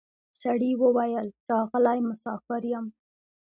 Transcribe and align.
سړي 0.41 0.71
وویل 0.83 1.27
راغلی 1.49 1.99
مسافر 2.09 2.61
یم 2.71 2.85